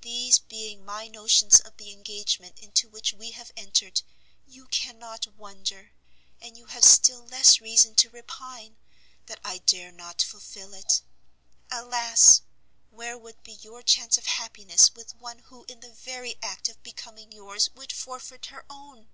[0.00, 4.02] These being my notions of the engagement into which we have entered,
[4.44, 5.92] you cannot wonder,
[6.40, 8.76] and you have still less reason to repine,
[9.26, 11.02] that I dare not fulfil it.
[11.70, 12.42] Alas!
[12.90, 16.82] where would be your chance of happiness with one who in the very act of
[16.82, 19.10] becoming yours would forfeit her own!